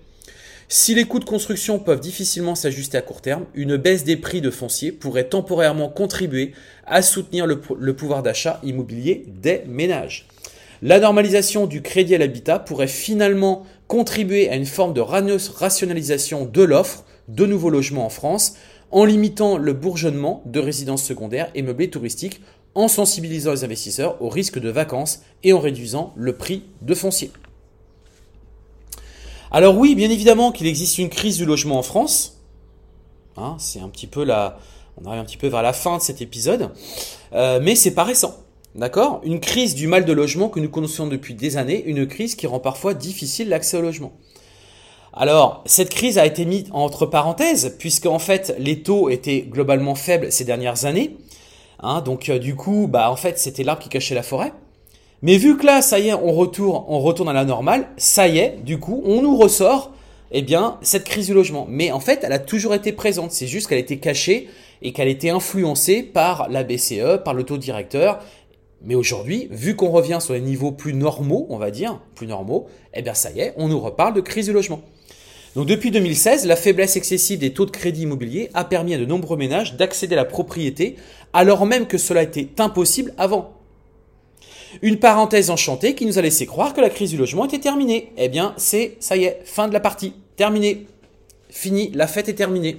[0.68, 4.40] Si les coûts de construction peuvent difficilement s'ajuster à court terme, une baisse des prix
[4.40, 6.52] de foncier pourrait temporairement contribuer
[6.86, 10.28] à soutenir le pouvoir d'achat immobilier des ménages.
[10.80, 16.62] La normalisation du crédit à l'habitat pourrait finalement contribuer à une forme de rationalisation de
[16.62, 18.54] l'offre de nouveaux logements en France
[18.92, 22.40] en limitant le bourgeonnement de résidences secondaires et meublées touristiques,
[22.74, 27.30] en sensibilisant les investisseurs au risque de vacances et en réduisant le prix de foncier.
[29.50, 32.38] Alors oui, bien évidemment qu'il existe une crise du logement en France.
[33.36, 34.58] Hein, c'est un petit peu la,
[34.96, 36.70] on arrive un petit peu vers la fin de cet épisode,
[37.34, 38.36] euh, mais c'est pas récent.
[38.74, 39.20] D'accord?
[39.24, 42.46] Une crise du mal de logement que nous connaissons depuis des années, une crise qui
[42.46, 44.12] rend parfois difficile l'accès au logement.
[45.14, 49.94] Alors, cette crise a été mise entre parenthèses, puisque en fait, les taux étaient globalement
[49.94, 51.18] faibles ces dernières années.
[51.80, 54.52] Hein, donc, euh, du coup, bah, en fait, c'était l'arbre qui cachait la forêt.
[55.20, 58.26] Mais vu que là, ça y est, on retourne, on retourne à la normale, ça
[58.26, 59.92] y est, du coup, on nous ressort,
[60.30, 61.66] eh bien, cette crise du logement.
[61.68, 63.32] Mais en fait, elle a toujours été présente.
[63.32, 64.48] C'est juste qu'elle été cachée
[64.80, 68.18] et qu'elle été influencée par la BCE, par le taux directeur.
[68.80, 72.66] Mais aujourd'hui, vu qu'on revient sur les niveaux plus normaux, on va dire, plus normaux,
[72.94, 74.80] eh bien, ça y est, on nous reparle de crise du logement.
[75.54, 79.04] Donc depuis 2016, la faiblesse excessive des taux de crédit immobilier a permis à de
[79.04, 80.96] nombreux ménages d'accéder à la propriété
[81.34, 83.52] alors même que cela était impossible avant.
[84.80, 88.12] Une parenthèse enchantée qui nous a laissé croire que la crise du logement était terminée.
[88.16, 90.14] Eh bien, c'est, ça y est, fin de la partie.
[90.36, 90.86] Terminé.
[91.50, 92.78] Fini, la fête est terminée.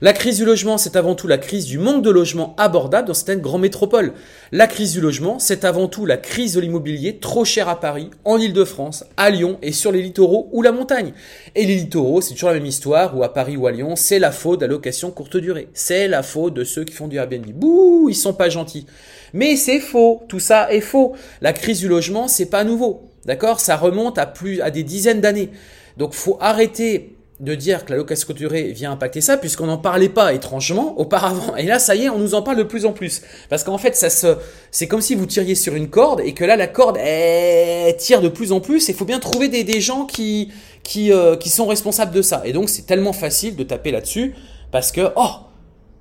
[0.00, 3.14] La crise du logement, c'est avant tout la crise du manque de logements abordables dans
[3.14, 4.12] certaines grandes métropoles.
[4.50, 8.10] La crise du logement, c'est avant tout la crise de l'immobilier trop cher à Paris,
[8.24, 11.12] en Ile-de-France, à Lyon et sur les littoraux ou la montagne.
[11.54, 14.18] Et les littoraux, c'est toujours la même histoire, où à Paris ou à Lyon, c'est
[14.18, 15.68] la faute de la location courte durée.
[15.74, 17.46] C'est la faute de ceux qui font du Airbnb.
[17.52, 18.86] Bouh, ils sont pas gentils.
[19.32, 21.14] Mais c'est faux, tout ça est faux.
[21.40, 23.10] La crise du logement, c'est pas nouveau.
[23.26, 23.60] D'accord?
[23.60, 25.50] Ça remonte à plus à des dizaines d'années.
[25.96, 30.08] Donc faut arrêter de dire que la location durée vient impacter ça, puisqu'on n'en parlait
[30.08, 31.56] pas étrangement auparavant.
[31.56, 33.22] Et là, ça y est, on nous en parle de plus en plus.
[33.50, 34.36] Parce qu'en fait, ça se,
[34.70, 38.20] c'est comme si vous tiriez sur une corde et que là, la corde elle, tire
[38.20, 38.88] de plus en plus.
[38.88, 40.52] Il faut bien trouver des, des gens qui,
[40.84, 42.42] qui, euh, qui sont responsables de ça.
[42.44, 44.34] Et donc, c'est tellement facile de taper là-dessus
[44.70, 45.30] parce que, oh,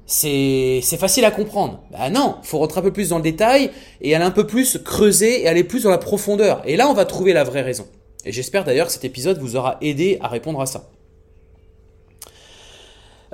[0.05, 1.81] c'est, c'est facile à comprendre.
[1.91, 4.77] Bah non, faut rentrer un peu plus dans le détail et aller un peu plus
[4.77, 6.61] creuser et aller plus dans la profondeur.
[6.65, 7.87] Et là, on va trouver la vraie raison.
[8.25, 10.89] Et j'espère d'ailleurs que cet épisode vous aura aidé à répondre à ça.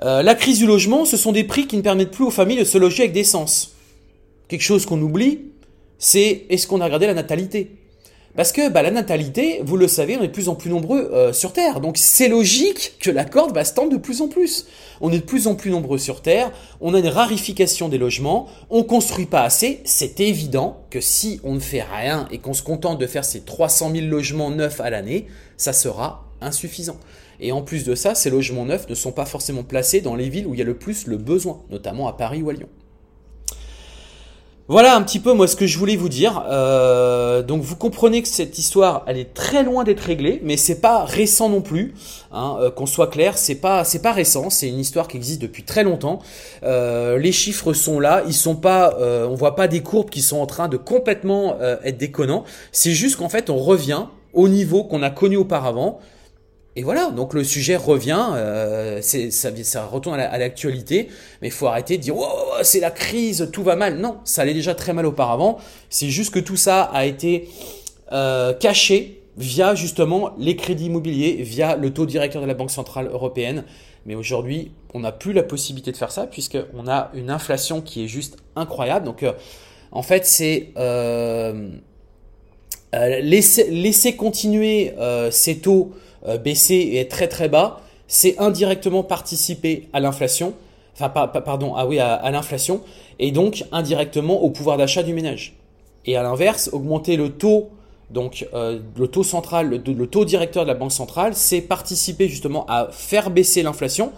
[0.03, 2.59] Euh, la crise du logement, ce sont des prix qui ne permettent plus aux familles
[2.59, 3.75] de se loger avec décence.
[4.47, 5.39] Quelque chose qu'on oublie,
[5.97, 7.71] c'est est-ce qu'on a regardé la natalité?
[8.35, 11.09] Parce que bah, la natalité, vous le savez, on est de plus en plus nombreux
[11.13, 11.81] euh, sur Terre.
[11.81, 14.67] Donc c'est logique que la corde va se tendre de plus en plus.
[15.01, 18.47] On est de plus en plus nombreux sur Terre, on a une rarification des logements,
[18.69, 19.81] on construit pas assez.
[19.83, 23.41] C'est évident que si on ne fait rien et qu'on se contente de faire ces
[23.41, 25.25] 300 000 logements neufs à l'année,
[25.57, 26.97] ça sera insuffisant.
[27.39, 30.29] Et en plus de ça, ces logements neufs ne sont pas forcément placés dans les
[30.29, 32.69] villes où il y a le plus le besoin, notamment à Paris ou à Lyon.
[34.71, 36.45] Voilà un petit peu moi ce que je voulais vous dire.
[36.47, 40.79] Euh, donc vous comprenez que cette histoire, elle est très loin d'être réglée, mais c'est
[40.79, 41.95] pas récent non plus.
[42.31, 45.63] Hein, euh, Qu'on soit clair, c'est pas pas récent, c'est une histoire qui existe depuis
[45.63, 46.19] très longtemps.
[46.61, 50.37] Euh, les chiffres sont là, ils sont pas, on voit pas des courbes qui sont
[50.37, 52.43] en train de complètement être déconnants.
[52.71, 55.99] C'est juste qu'en fait on revient au niveau qu'on a connu auparavant.
[56.75, 61.09] Et voilà, donc le sujet revient, euh, ça, retourne à l'actualité,
[61.41, 63.97] mais il faut arrêter de dire oh, c'est la crise, tout va mal.
[63.97, 65.57] Non, ça allait déjà très mal auparavant.
[65.89, 67.49] C'est juste que tout ça a été
[68.11, 73.07] euh, caché via justement les crédits immobiliers, via le taux directeur de la Banque Centrale
[73.07, 73.63] Européenne.
[74.05, 78.05] Mais aujourd'hui, on n'a plus la possibilité de faire ça puisqu'on a une inflation qui
[78.05, 79.05] est juste incroyable.
[79.05, 79.33] Donc euh,
[79.91, 80.71] en fait, c'est
[82.93, 84.93] laisser, continuer
[85.31, 85.93] ces taux
[86.43, 90.53] baisser et être très très bas, c'est indirectement participer à l'inflation,
[90.95, 92.81] enfin pardon, ah oui, à, l'inflation,
[93.19, 95.55] et donc indirectement au pouvoir d'achat du ménage.
[96.05, 97.69] Et à l'inverse, augmenter le taux
[98.09, 102.87] donc le taux central, le, taux directeur de la banque centrale, c'est participer justement à
[102.91, 104.11] faire baisser l'inflation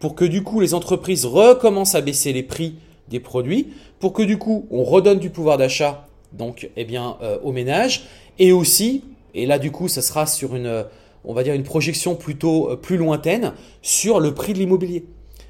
[0.00, 2.74] pour que du coup les entreprises recommencent à baisser les prix
[3.08, 3.68] des produits,
[4.00, 8.02] pour que du coup on redonne du pouvoir d'achat donc eh bien aux ménages
[8.38, 9.02] et aussi
[9.34, 10.84] et là du coup ça sera sur une
[11.24, 13.52] on va dire une projection plutôt plus lointaine
[13.82, 15.04] sur le prix de l'immobilier.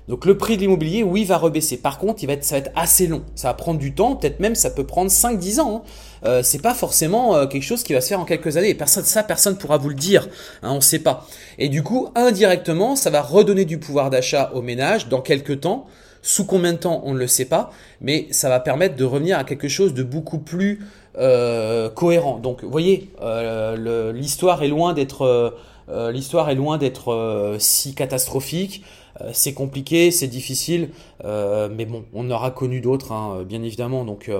[0.08, 1.76] Donc le prix de l'immobilier, oui, va rebaisser.
[1.76, 3.22] Par contre, il va être, ça va être assez long.
[3.34, 5.84] Ça va prendre du temps, peut-être même ça peut prendre 5-10 ans.
[5.84, 5.90] Hein.
[6.24, 8.74] Euh, c'est pas forcément euh, quelque chose qui va se faire en quelques années.
[8.74, 10.26] personne, ça, personne pourra vous le dire.
[10.62, 11.26] Hein, on ne sait pas.
[11.58, 15.86] Et du coup, indirectement, ça va redonner du pouvoir d'achat aux ménages dans quelques temps.
[16.22, 19.38] Sous combien de temps, on ne le sait pas, mais ça va permettre de revenir
[19.38, 20.80] à quelque chose de beaucoup plus
[21.18, 22.38] euh, cohérent.
[22.38, 25.52] Donc, voyez, euh, l'histoire est loin d'être
[25.90, 28.84] euh, l'histoire est loin d'être si catastrophique.
[29.32, 30.90] C'est compliqué, c'est difficile,
[31.24, 34.04] mais bon, on aura connu d'autres, hein, bien évidemment.
[34.04, 34.30] Donc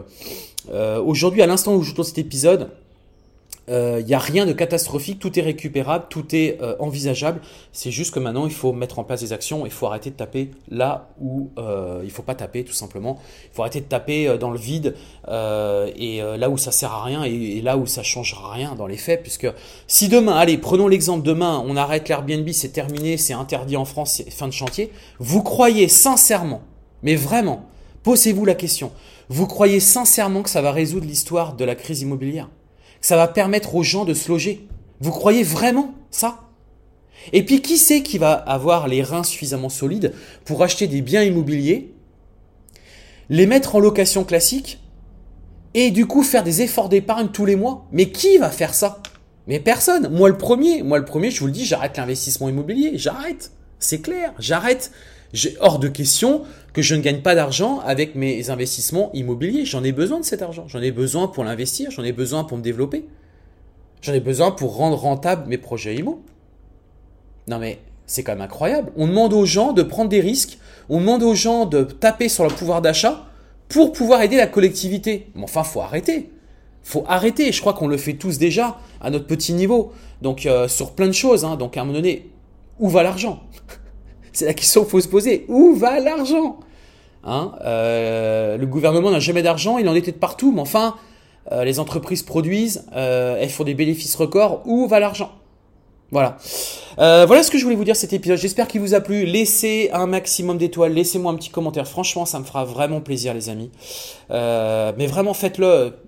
[1.05, 2.71] aujourd'hui, à l'instant où je tourne cet épisode,
[3.69, 7.41] il euh, n'y a rien de catastrophique, tout est récupérable, tout est euh, envisageable.
[7.73, 10.15] C'est juste que maintenant, il faut mettre en place des actions, il faut arrêter de
[10.15, 13.19] taper là où euh, il ne faut pas taper, tout simplement.
[13.45, 14.95] Il faut arrêter de taper dans le vide
[15.29, 18.97] et là où ça sert à rien et, là où ça changera rien dans les
[18.97, 19.23] faits.
[19.23, 19.49] Puisque
[19.87, 24.23] si demain, allez, prenons l'exemple demain, on arrête l'Airbnb, c'est terminé, c'est interdit en France,
[24.31, 24.91] fin de chantier.
[25.19, 26.63] Vous croyez sincèrement,
[27.03, 27.67] mais vraiment,
[28.03, 28.93] posez-vous la question,
[29.29, 32.49] vous croyez sincèrement que ça va résoudre l'histoire de la crise immobilière?
[33.01, 34.67] Ça va permettre aux gens de se loger.
[35.01, 36.41] Vous croyez vraiment ça?
[37.33, 41.23] Et puis qui c'est qui va avoir les reins suffisamment solides pour acheter des biens
[41.23, 41.93] immobiliers,
[43.29, 44.81] les mettre en location classique
[45.75, 47.87] et du coup faire des efforts d'épargne tous les mois?
[47.93, 49.03] Mais qui va faire ça?
[49.47, 50.09] Mais personne.
[50.09, 53.53] Moi le premier, moi le premier, je vous le dis, j'arrête l'investissement immobilier, j'arrête.
[53.79, 54.91] C'est clair, j'arrête.
[55.33, 59.65] J'ai hors de question que je ne gagne pas d'argent avec mes investissements immobiliers.
[59.65, 60.67] J'en ai besoin de cet argent.
[60.69, 61.91] J'en ai besoin pour l'investir.
[61.91, 63.07] J'en ai besoin pour me développer.
[64.01, 66.23] J'en ai besoin pour rendre rentable mes projets immo.
[67.47, 68.93] Non mais c'est quand même incroyable.
[68.97, 70.59] On demande aux gens de prendre des risques.
[70.89, 73.27] On demande aux gens de taper sur le pouvoir d'achat
[73.69, 75.31] pour pouvoir aider la collectivité.
[75.35, 76.31] Mais enfin, faut arrêter.
[76.83, 77.53] Faut arrêter.
[77.53, 79.93] Je crois qu'on le fait tous déjà à notre petit niveau.
[80.23, 81.45] Donc euh, sur plein de choses.
[81.45, 81.57] Hein.
[81.57, 82.31] Donc à un moment donné,
[82.79, 83.43] où va l'argent?
[84.39, 85.45] C'est la question qu'il faut se poser.
[85.49, 86.61] Où va l'argent?
[87.25, 90.95] Hein euh, Le gouvernement n'a jamais d'argent, il en était de partout, mais enfin,
[91.51, 94.63] euh, les entreprises produisent, euh, elles font des bénéfices records.
[94.65, 95.33] Où va l'argent?
[96.11, 96.39] Voilà.
[96.97, 98.39] voilà ce que je voulais vous dire cet épisode.
[98.39, 99.27] J'espère qu'il vous a plu.
[99.27, 101.87] Laissez un maximum d'étoiles, laissez-moi un petit commentaire.
[101.87, 103.71] Franchement, ça me fera vraiment plaisir, les amis.
[104.31, 105.99] mais vraiment, faites-le.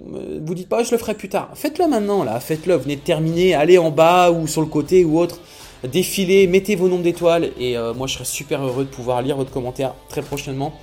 [0.43, 1.51] Vous dites pas, je le ferai plus tard.
[1.55, 2.40] Faites-le maintenant, là.
[2.40, 2.77] Faites-le.
[2.77, 3.55] Venez de terminer.
[3.55, 5.38] Allez en bas ou sur le côté ou autre
[5.88, 9.37] défilez, mettez vos nombres d'étoiles et euh, moi je serai super heureux de pouvoir lire
[9.37, 10.75] votre commentaire très prochainement.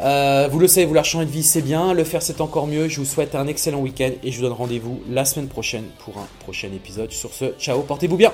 [0.00, 2.88] Euh, vous le savez, vouloir changer de vie c'est bien, le faire c'est encore mieux.
[2.88, 6.18] Je vous souhaite un excellent week-end et je vous donne rendez-vous la semaine prochaine pour
[6.18, 7.12] un prochain épisode.
[7.12, 8.32] Sur ce, ciao, portez-vous bien